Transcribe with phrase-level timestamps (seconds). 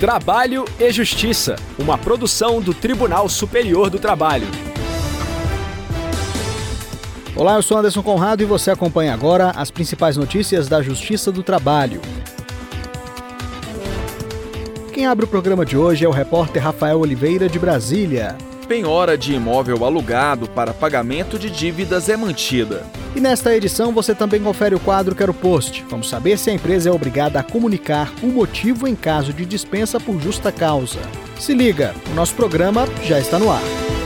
[0.00, 4.46] Trabalho e Justiça, uma produção do Tribunal Superior do Trabalho.
[7.36, 11.42] Olá, eu sou Anderson Conrado e você acompanha agora as principais notícias da Justiça do
[11.42, 12.00] Trabalho.
[14.94, 18.38] Quem abre o programa de hoje é o repórter Rafael Oliveira de Brasília.
[18.70, 22.86] Penhora de imóvel alugado para pagamento de dívidas é mantida.
[23.16, 25.84] E nesta edição você também confere o quadro Quero Post.
[25.90, 29.98] Vamos saber se a empresa é obrigada a comunicar o motivo em caso de dispensa
[29.98, 31.00] por justa causa.
[31.36, 33.99] Se liga, o nosso programa já está no ar.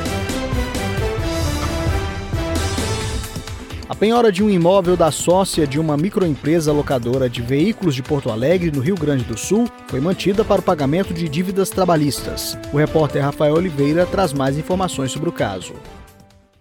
[3.95, 8.29] A penhora de um imóvel da sócia de uma microempresa locadora de veículos de Porto
[8.29, 12.59] Alegre, no Rio Grande do Sul, foi mantida para o pagamento de dívidas trabalhistas.
[12.73, 15.75] O repórter Rafael Oliveira traz mais informações sobre o caso.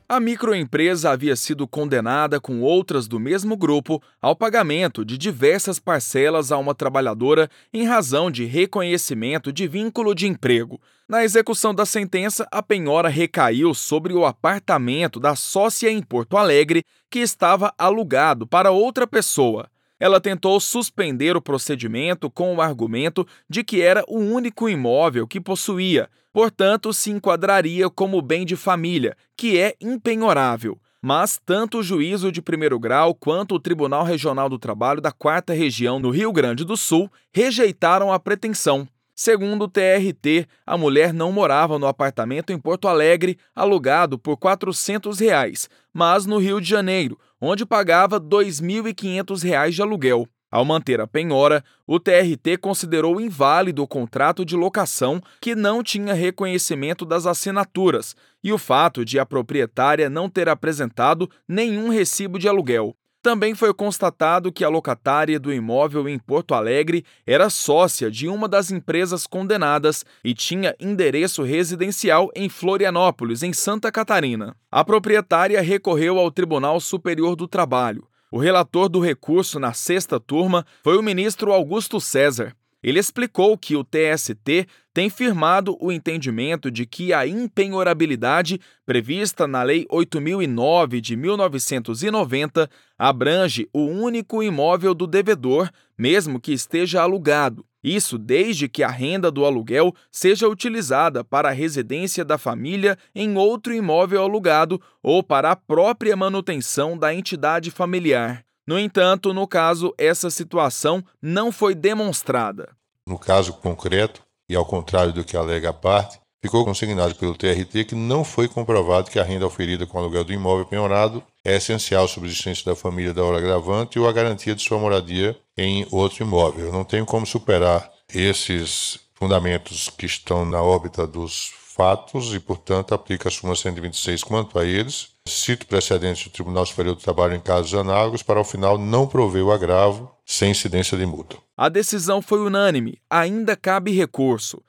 [0.07, 6.51] A microempresa havia sido condenada com outras do mesmo grupo ao pagamento de diversas parcelas
[6.51, 10.79] a uma trabalhadora em razão de reconhecimento de vínculo de emprego.
[11.07, 16.83] Na execução da sentença, a penhora recaiu sobre o apartamento da sócia em Porto Alegre,
[17.09, 19.69] que estava alugado para outra pessoa.
[19.99, 25.39] Ela tentou suspender o procedimento com o argumento de que era o único imóvel que
[25.39, 30.79] possuía, portanto, se enquadraria como bem de família, que é impenhorável.
[31.01, 35.53] Mas tanto o juízo de primeiro grau quanto o Tribunal Regional do Trabalho da Quarta
[35.53, 38.87] Região no Rio Grande do Sul rejeitaram a pretensão.
[39.15, 45.19] Segundo o TRT, a mulher não morava no apartamento em Porto Alegre, alugado por 400
[45.19, 50.25] reais, mas no Rio de Janeiro, onde pagava R$ 2.500 de aluguel.
[50.49, 56.13] Ao manter a penhora, o TRT considerou inválido o contrato de locação que não tinha
[56.13, 62.47] reconhecimento das assinaturas e o fato de a proprietária não ter apresentado nenhum recibo de
[62.47, 62.95] aluguel.
[63.23, 68.49] Também foi constatado que a locatária do imóvel em Porto Alegre era sócia de uma
[68.49, 74.57] das empresas condenadas e tinha endereço residencial em Florianópolis, em Santa Catarina.
[74.69, 78.05] A proprietária recorreu ao Tribunal Superior do Trabalho.
[78.29, 82.53] O relator do recurso na sexta turma foi o ministro Augusto César.
[82.83, 89.63] Ele explicou que o TST tem firmado o entendimento de que a impenhorabilidade prevista na
[89.63, 97.65] Lei 8009 de 1990 abrange o único imóvel do devedor, mesmo que esteja alugado.
[97.83, 103.35] Isso desde que a renda do aluguel seja utilizada para a residência da família em
[103.35, 108.45] outro imóvel alugado ou para a própria manutenção da entidade familiar.
[108.65, 112.69] No entanto, no caso, essa situação não foi demonstrada.
[113.05, 117.85] No caso concreto, e ao contrário do que alega a parte, ficou consignado pelo TRT
[117.85, 121.55] que não foi comprovado que a renda oferida com o aluguel do imóvel penhorado é
[121.55, 125.85] essencial à subsistência da família da hora gravante ou à garantia de sua moradia em
[125.91, 126.67] outro imóvel.
[126.67, 132.93] Eu não tenho como superar esses fundamentos que estão na órbita dos fatos e, portanto,
[132.93, 137.39] aplica a súmula 126 quanto a eles, Cito precedentes do Tribunal Superior do Trabalho em
[137.39, 141.37] casos análogos para, ao final, não prover o agravo sem incidência de multa.
[141.55, 142.99] A decisão foi unânime.
[143.09, 144.61] Ainda cabe recurso.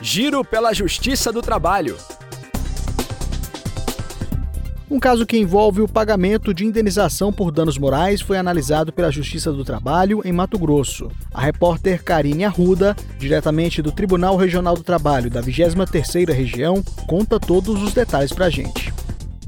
[0.00, 1.98] Giro pela Justiça do Trabalho.
[4.90, 9.52] Um caso que envolve o pagamento de indenização por danos morais foi analisado pela Justiça
[9.52, 11.12] do Trabalho em Mato Grosso.
[11.32, 17.80] A repórter Karine Arruda, diretamente do Tribunal Regional do Trabalho da 23ª Região, conta todos
[17.80, 18.89] os detalhes pra gente.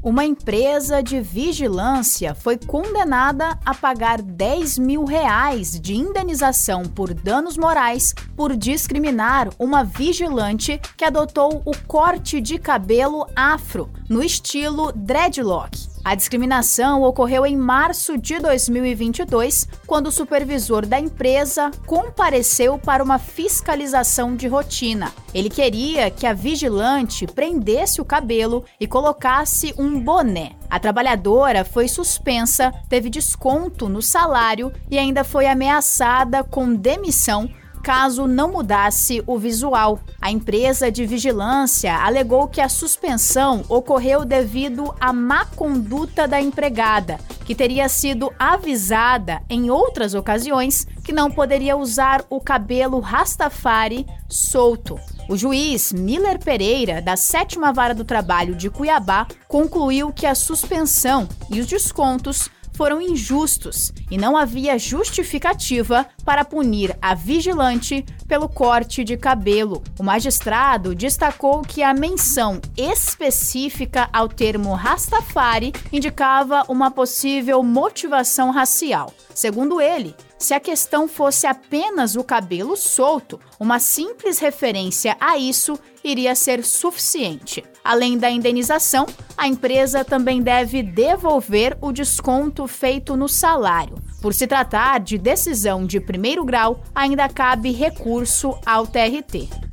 [0.03, 7.55] Uma empresa de vigilância foi condenada a pagar 10 mil reais de indenização por danos
[7.55, 15.92] morais por discriminar uma vigilante que adotou o corte de cabelo afro no estilo dreadlock.
[16.03, 23.17] A discriminação ocorreu em março de 2022, quando o supervisor da empresa compareceu para uma
[23.17, 25.13] fiscalização de rotina.
[25.33, 30.51] Ele queria que a vigilante prendesse o cabelo e colocasse um boné.
[30.69, 37.49] A trabalhadora foi suspensa, teve desconto no salário e ainda foi ameaçada com demissão
[37.83, 39.99] caso não mudasse o visual.
[40.21, 47.19] A empresa de vigilância alegou que a suspensão ocorreu devido à má conduta da empregada,
[47.45, 54.97] que teria sido avisada em outras ocasiões que não poderia usar o cabelo Rastafari solto.
[55.27, 61.27] O juiz Miller Pereira, da Sétima Vara do Trabalho de Cuiabá, concluiu que a suspensão
[61.49, 69.03] e os descontos foram injustos e não havia justificativa para punir a vigilante pelo corte
[69.03, 69.83] de cabelo.
[69.99, 79.13] O magistrado destacou que a menção específica ao termo Rastafari indicava uma possível motivação racial.
[79.33, 85.79] Segundo ele, se a questão fosse apenas o cabelo solto, uma simples referência a isso
[86.03, 87.63] iria ser suficiente.
[87.81, 89.05] Além da indenização,
[89.37, 93.95] a empresa também deve devolver o desconto feito no salário.
[94.23, 99.72] Por se tratar de decisão de primeiro grau, ainda cabe recurso ao TRT.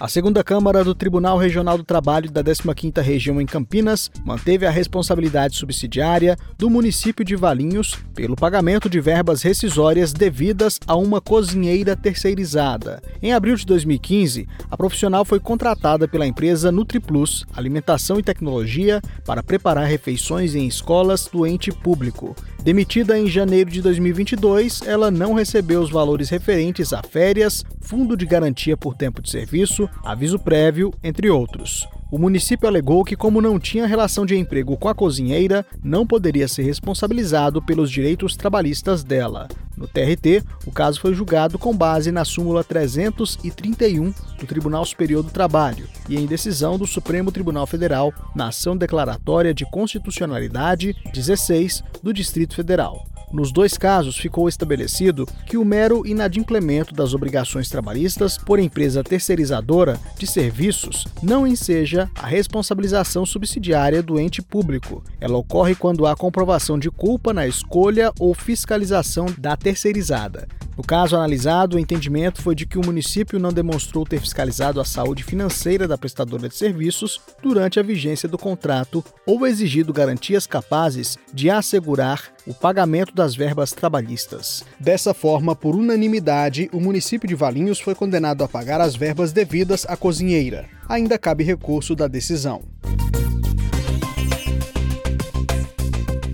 [0.00, 4.70] A segunda Câmara do Tribunal Regional do Trabalho da 15ª Região em Campinas manteve a
[4.70, 11.96] responsabilidade subsidiária do município de Valinhos pelo pagamento de verbas rescisórias devidas a uma cozinheira
[11.96, 13.02] terceirizada.
[13.20, 19.42] Em abril de 2015, a profissional foi contratada pela empresa NutriPlus Alimentação e Tecnologia para
[19.42, 22.36] preparar refeições em escolas do ente público.
[22.62, 28.26] Demitida em janeiro de 2022, ela não recebeu os valores referentes a férias, fundo de
[28.26, 31.86] garantia por tempo de serviço, aviso prévio, entre outros.
[32.10, 36.48] O município alegou que, como não tinha relação de emprego com a cozinheira, não poderia
[36.48, 39.46] ser responsabilizado pelos direitos trabalhistas dela.
[39.76, 45.30] No TRT, o caso foi julgado com base na súmula 331 do Tribunal Superior do
[45.30, 52.12] Trabalho e em decisão do Supremo Tribunal Federal na ação declaratória de constitucionalidade 16 do
[52.12, 53.06] Distrito Federal.
[53.32, 60.00] Nos dois casos, ficou estabelecido que o mero inadimplemento das obrigações trabalhistas por empresa terceirizadora
[60.16, 65.02] de serviços não enseja a responsabilização subsidiária do ente público.
[65.20, 70.48] Ela ocorre quando há comprovação de culpa na escolha ou fiscalização da terceirizada.
[70.78, 74.84] No caso analisado, o entendimento foi de que o município não demonstrou ter fiscalizado a
[74.84, 81.18] saúde financeira da prestadora de serviços durante a vigência do contrato ou exigido garantias capazes
[81.34, 84.62] de assegurar o pagamento das verbas trabalhistas.
[84.78, 89.84] Dessa forma, por unanimidade, o município de Valinhos foi condenado a pagar as verbas devidas
[89.88, 90.66] à cozinheira.
[90.88, 92.62] Ainda cabe recurso da decisão.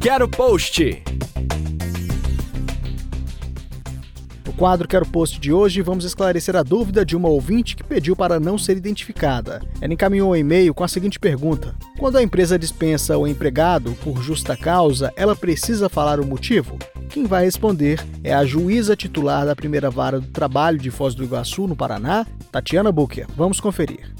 [0.02, 1.13] Quero post!
[4.56, 8.38] Quadro Quero Post de hoje, vamos esclarecer a dúvida de uma ouvinte que pediu para
[8.38, 9.60] não ser identificada.
[9.80, 14.22] Ela encaminhou um e-mail com a seguinte pergunta: Quando a empresa dispensa o empregado por
[14.22, 16.78] justa causa, ela precisa falar o motivo?
[17.08, 21.24] Quem vai responder é a juíza titular da primeira vara do trabalho de Foz do
[21.24, 23.26] Iguaçu, no Paraná, Tatiana Bucher.
[23.36, 24.14] Vamos conferir.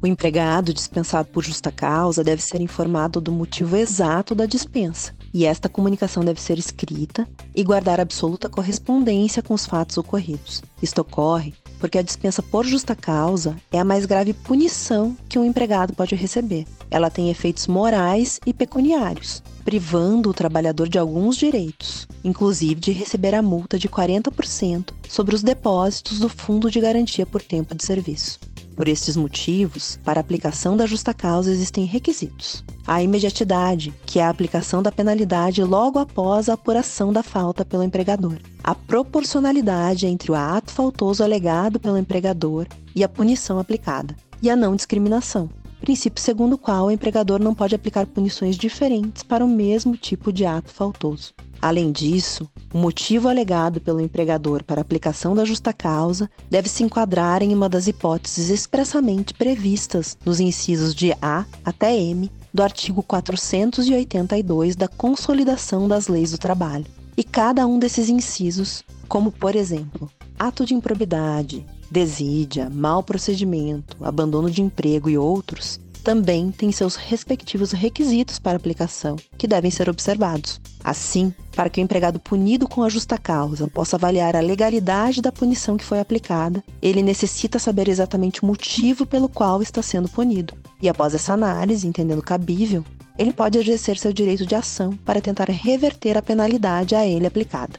[0.00, 5.44] O empregado dispensado por justa causa deve ser informado do motivo exato da dispensa e
[5.44, 10.62] esta comunicação deve ser escrita e guardar absoluta correspondência com os fatos ocorridos.
[10.82, 15.44] Isto ocorre porque a dispensa por justa causa é a mais grave punição que um
[15.44, 16.64] empregado pode receber.
[16.88, 23.34] Ela tem efeitos morais e pecuniários, privando o trabalhador de alguns direitos, inclusive de receber
[23.34, 28.38] a multa de 40% sobre os depósitos do Fundo de Garantia por Tempo de Serviço.
[28.76, 32.64] Por estes motivos, para a aplicação da justa causa existem requisitos.
[32.86, 37.82] A imediatidade, que é a aplicação da penalidade logo após a apuração da falta pelo
[37.82, 38.38] empregador.
[38.64, 44.16] A proporcionalidade entre o ato faltoso alegado pelo empregador e a punição aplicada.
[44.40, 45.48] E a não discriminação,
[45.82, 50.32] princípio segundo o qual o empregador não pode aplicar punições diferentes para o mesmo tipo
[50.32, 51.34] de ato faltoso.
[51.60, 57.42] Além disso, o motivo alegado pelo empregador para aplicação da justa causa deve se enquadrar
[57.42, 64.76] em uma das hipóteses expressamente previstas nos incisos de A até M do artigo 482
[64.76, 66.86] da Consolidação das Leis do Trabalho.
[67.16, 74.50] E cada um desses incisos, como por exemplo, ato de improbidade, desídia, mau procedimento, abandono
[74.50, 80.60] de emprego e outros, também têm seus respectivos requisitos para aplicação, que devem ser observados.
[80.82, 85.30] Assim, para que o empregado punido com a justa causa possa avaliar a legalidade da
[85.30, 90.54] punição que foi aplicada, ele necessita saber exatamente o motivo pelo qual está sendo punido.
[90.80, 92.84] E após essa análise, entendendo cabível,
[93.18, 97.78] ele pode exercer seu direito de ação para tentar reverter a penalidade a ele aplicada.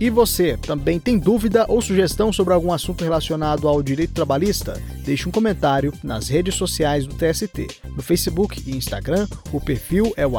[0.00, 4.80] E você, também tem dúvida ou sugestão sobre algum assunto relacionado ao direito trabalhista?
[5.04, 7.66] Deixe um comentário nas redes sociais do TST.
[7.96, 10.34] No Facebook e Instagram, o perfil é o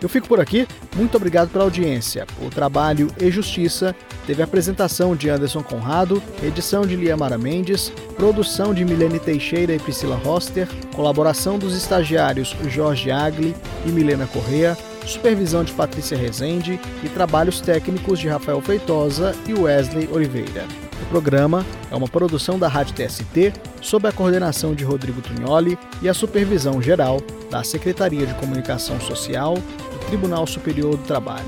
[0.00, 0.66] Eu fico por aqui.
[0.94, 2.26] Muito obrigado pela audiência.
[2.40, 3.94] O Trabalho e Justiça
[4.26, 10.16] teve apresentação de Anderson Conrado, edição de Liamara Mendes, produção de Milene Teixeira e Priscila
[10.16, 14.76] Roster, colaboração dos estagiários Jorge Agli e Milena Correa,
[15.06, 20.64] supervisão de Patrícia Rezende e trabalhos técnicos de Rafael Feitosa e Wesley Oliveira.
[21.02, 26.08] O programa é uma produção da Rádio TST, sob a coordenação de Rodrigo Tunholi e
[26.08, 27.20] a supervisão geral
[27.50, 31.46] da Secretaria de Comunicação Social do Tribunal Superior do Trabalho.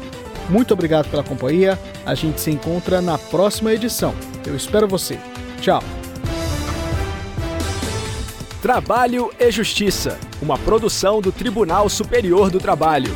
[0.49, 1.79] Muito obrigado pela companhia.
[2.07, 4.15] A gente se encontra na próxima edição.
[4.47, 5.19] Eu espero você.
[5.61, 5.83] Tchau.
[8.63, 13.15] Trabalho e Justiça, uma produção do Tribunal Superior do Trabalho.